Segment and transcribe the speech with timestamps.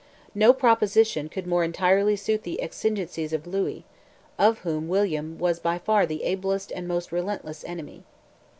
[0.33, 3.85] No proposition could more entirely suit the exigencies of Louis,
[4.39, 8.01] of whom William was by far the ablest and most relentless enemy.